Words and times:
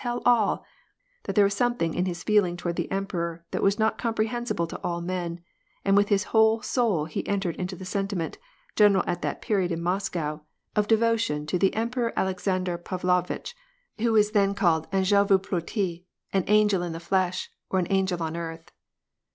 tell 0.03 0.19
all; 0.25 0.65
that 1.25 1.35
there 1.35 1.45
was 1.45 1.53
something 1.53 1.93
in 1.93 2.07
his 2.07 2.23
feeling 2.23 2.57
toward 2.57 2.75
t 2.75 2.85
r^ 2.85 2.87
emperor 2.89 3.45
that 3.51 3.61
was 3.61 3.77
not 3.77 3.99
comprehensible 3.99 4.65
to 4.65 4.81
all 4.83 4.99
men, 4.99 5.39
and 5.85 5.95
with 5.95 6.09
^ 6.09 6.23
whole 6.23 6.59
soul 6.63 7.05
he 7.05 7.27
entered 7.27 7.55
into 7.57 7.75
the 7.75 7.85
sentiment, 7.85 8.39
general 8.75 9.03
at 9.05 9.21
that 9.21 9.43
pe 9.43 9.69
in 9.71 9.79
Moscow, 9.79 10.41
of 10.75 10.87
devotion 10.87 11.45
to 11.45 11.59
the 11.59 11.75
Emperor 11.75 12.11
Alexander 12.17 12.79
Pavlovi 12.79 13.43
who 13.99 14.11
was 14.13 14.31
called 14.55 14.91
then 14.91 15.03
an^el 15.03 15.27
vo 15.27 15.37
ploti, 15.37 16.05
an 16.33 16.45
angel 16.47 16.81
in 16.81 16.93
the 16.93 16.99
flesh, 16.99 17.51
or 17.69 17.83
angel 17.91 18.23
on 18.23 18.35
earth. 18.35 18.71